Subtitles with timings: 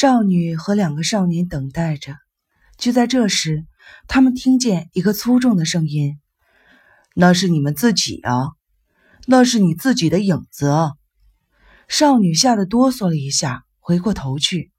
[0.00, 2.16] 少女和两个少年等待着。
[2.78, 3.66] 就在这时，
[4.08, 6.18] 他们听见一个粗重的声音
[7.14, 8.52] ：“那是你们自己啊，
[9.26, 10.92] 那是你自己的影子啊！”
[11.86, 14.72] 少女吓得哆嗦了一下，回过头去，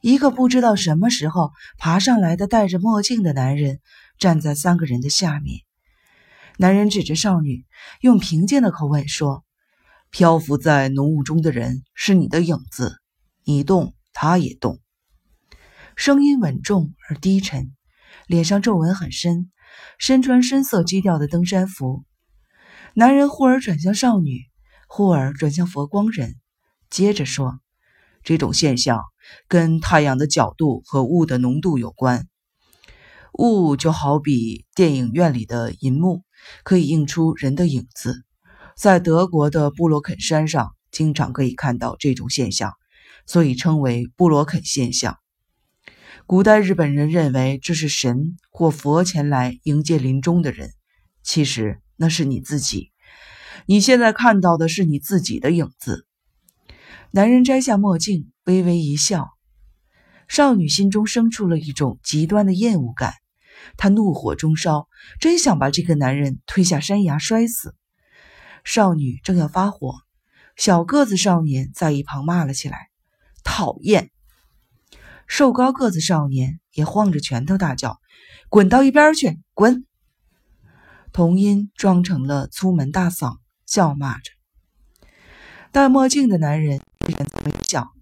[0.00, 3.78] 一个不知道什么时候爬上来的戴着墨镜的男人
[4.18, 5.60] 站在三个人的下面。
[6.56, 7.66] 男人指着少女，
[8.00, 9.44] 用平静的口吻说
[10.10, 13.00] ：“漂浮在浓雾中的人是你的影子，
[13.44, 14.80] 你动，他也动。”
[15.96, 17.72] 声音稳重而低沉，
[18.26, 19.50] 脸上皱纹很深，
[19.98, 22.04] 身穿深色基调的登山服。
[22.94, 24.46] 男人忽而转向少女，
[24.88, 26.36] 忽而转向佛光人，
[26.88, 27.60] 接着说
[28.24, 29.02] ：“这种现象
[29.46, 32.26] 跟太阳的角度和雾的浓度有关。
[33.34, 36.24] 雾就好比电影院里的银幕，
[36.64, 38.24] 可以映出人的影子。
[38.76, 42.72] 在德国的布罗肯山上，经常可以看到这种现象，
[43.30, 45.16] 所以称为布罗肯现象。”
[46.26, 50.72] 古代日本人认为这是神或佛前来迎接临终的人，
[51.22, 52.90] 其实那是你自己。
[53.66, 56.08] 你现在看到的是你自己的影子。
[57.12, 59.28] 男人摘下墨镜，微微一笑。
[60.26, 63.14] 少女心中生出了一种极端的厌恶感，
[63.76, 64.88] 她怒火中烧，
[65.20, 67.76] 真想把这个男人推下山崖摔死。
[68.64, 69.94] 少女正要发火，
[70.56, 72.89] 小个子少年在一旁骂了起来
[73.44, 74.10] ：“讨厌！”
[75.26, 78.00] 瘦高个子少年也晃着拳头大叫
[78.50, 79.86] ：“滚到一边去，滚！”
[81.12, 84.32] 童音装成了粗门大嗓，叫骂着。
[85.70, 86.78] 戴墨镜的男人
[87.08, 87.92] 依然微笑：“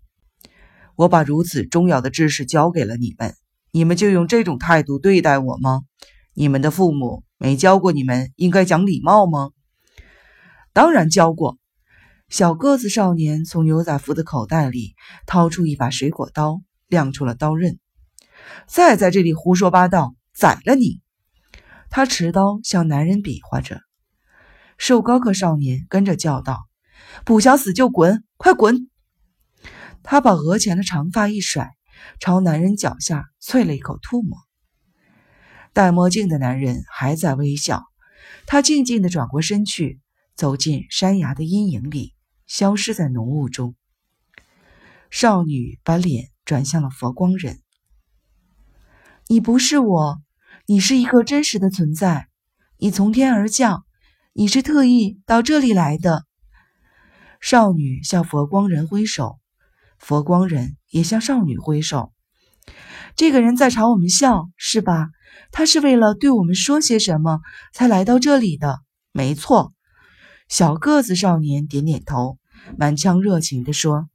[0.97, 3.35] 我把如此重要的知识教给了你们，
[3.73, 5.83] 你们就用这种态度对待我吗？
[6.33, 9.51] 你们的父母没教过你们应该讲礼貌吗
[10.73, 11.59] ？”“当然教过。”
[12.29, 14.95] 小个子少年从牛仔服的口袋里
[15.27, 16.63] 掏出一把水果刀。
[16.91, 17.79] 亮出了刀刃，
[18.67, 21.03] 再在这里胡说八道，宰了你！
[21.91, 23.83] 他持刀向男人比划着。
[24.79, 26.67] 瘦高个少年跟着叫道
[27.27, 28.89] ：“不想死就滚，快滚！”
[30.03, 31.73] 他把额前的长发一甩，
[32.21, 34.39] 朝男人脚下啐了一口唾沫。
[35.75, 37.85] 戴墨镜的男人还在微笑，
[38.47, 40.01] 他静静地转过身去，
[40.35, 42.15] 走进山崖的阴影里，
[42.49, 43.77] 消失在浓雾中。
[45.09, 46.31] 少女把脸。
[46.49, 47.61] 转向了佛光人。
[49.27, 50.23] 你不是我，
[50.65, 52.29] 你是一个真实的存在。
[52.79, 53.85] 你从天而降，
[54.33, 56.25] 你是特意到这里来的。
[57.39, 59.39] 少女向佛光人挥手，
[59.99, 62.15] 佛光人也向少女挥手。
[63.15, 65.11] 这个人在朝我们笑，是吧？
[65.53, 67.41] 他是为了对我们说些什么
[67.75, 68.81] 才来到这里的？
[69.13, 69.75] 没错。
[70.49, 72.38] 小个子少年点点头，
[72.77, 74.09] 满腔热情地说：“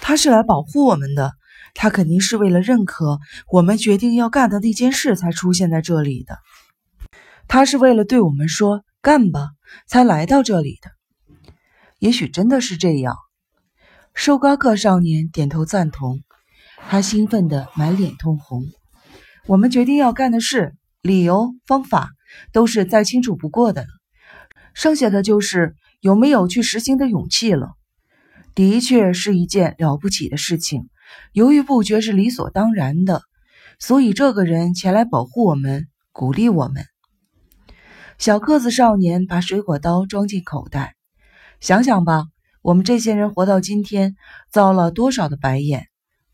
[0.00, 1.32] 他是来保护我们的。”
[1.78, 3.18] 他肯定是为了认可
[3.52, 6.38] 我们决定要干的那件事才出现在这里的。
[7.48, 9.50] 他是为了对我们说“干吧”
[9.86, 10.90] 才来到这里的。
[11.98, 13.16] 也许真的是这样。
[14.14, 16.22] 瘦高个少年点头赞同，
[16.88, 18.64] 他兴奋得满脸通红。
[19.46, 22.08] 我们决定要干的事，理由、方法
[22.52, 23.88] 都是再清楚不过的了，
[24.72, 25.76] 剩下的就是
[26.06, 27.72] 有没有去实行的勇气了。
[28.54, 30.88] 的确是一件了不起的事情。
[31.32, 33.22] 犹豫不决是理所当然的，
[33.80, 36.86] 所以这个人前来保护我们，鼓励我们。
[38.18, 40.94] 小个子少年把水果刀装进口袋，
[41.58, 42.26] 想想吧，
[42.62, 44.14] 我们这些人活到今天，
[44.52, 45.88] 遭了多少的白眼？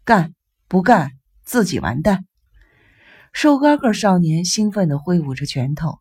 [0.04, 0.34] 干
[0.68, 1.12] 不干，
[1.46, 2.26] 自己完蛋！
[3.32, 5.98] 瘦高个少年兴奋地挥舞着拳头，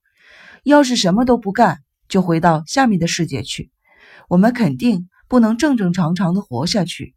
[0.65, 1.79] 要是什么都不干，
[2.11, 3.71] 就回到下面的世界去。
[4.27, 7.15] 我们肯定不能正正常常的活下去。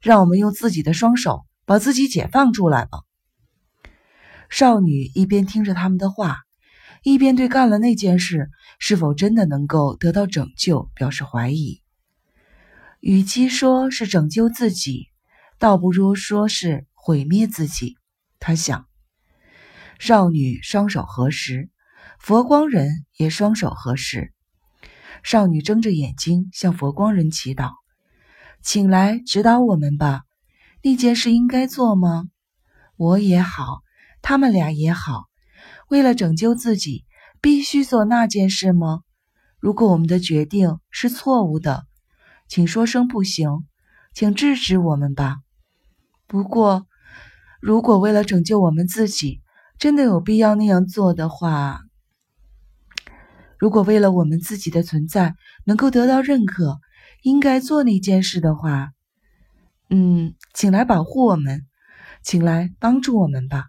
[0.00, 2.98] 让我们用自己的双手把自己解放出来吧。
[4.50, 6.38] 少女一边听着他们的话，
[7.04, 8.50] 一边对干了那件事
[8.80, 11.80] 是否真的能够得到拯救表示怀疑。
[12.98, 15.06] 与其说是拯救自己，
[15.60, 17.96] 倒不如说是毁灭自己。
[18.40, 18.86] 她想。
[20.00, 21.70] 少女双手合十，
[22.18, 24.32] 佛光人也双手合十。
[25.22, 27.70] 少女睁着眼睛向佛光人祈祷。
[28.62, 30.22] 请来指导我们吧，
[30.82, 32.24] 那件事应该做吗？
[32.96, 33.82] 我也好，
[34.20, 35.24] 他们俩也好，
[35.88, 37.04] 为了拯救自己，
[37.40, 39.00] 必须做那件事吗？
[39.58, 41.86] 如果我们的决定是错误的，
[42.48, 43.48] 请说声不行，
[44.14, 45.38] 请制止我们吧。
[46.26, 46.86] 不过，
[47.60, 49.40] 如果为了拯救我们自己，
[49.78, 51.80] 真的有必要那样做的话，
[53.62, 56.80] 如果为了我们自己的存在能够得到认可。
[57.22, 58.90] 应该做那件事的话，
[59.88, 61.68] 嗯，请来保护我们，
[62.24, 63.66] 请来帮助我们吧。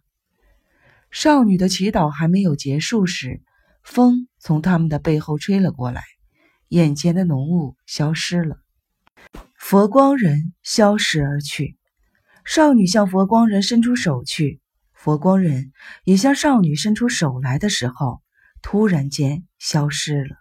[1.11, 3.43] 少女的祈祷还没有结束时，
[3.83, 6.01] 风从他们的背后吹了过来，
[6.69, 8.57] 眼前的浓雾消失了，
[9.55, 11.77] 佛光人消失而去。
[12.43, 14.59] 少女向佛光人伸出手去，
[14.93, 15.71] 佛光人
[16.05, 18.22] 也向少女伸出手来的时候，
[18.63, 20.35] 突然间消失了。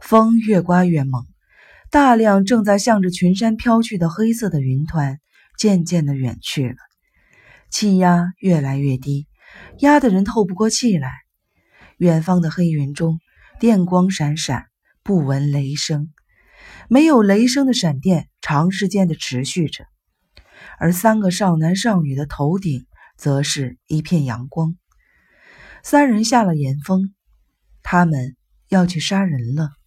[0.00, 1.24] 风越刮越猛。
[1.90, 5.20] 大量正在向着群山飘去的黑色的云团
[5.56, 6.76] 渐渐的远去了，
[7.70, 9.26] 气压越来越低，
[9.78, 11.10] 压得人透不过气来。
[11.96, 13.20] 远方的黑云中，
[13.58, 14.66] 电光闪闪，
[15.02, 16.12] 不闻雷声，
[16.90, 19.86] 没有雷声的闪电长时间的持续着，
[20.78, 22.86] 而三个少男少女的头顶
[23.16, 24.76] 则是一片阳光。
[25.82, 27.14] 三人下了岩峰，
[27.82, 28.36] 他们
[28.68, 29.77] 要去杀人了。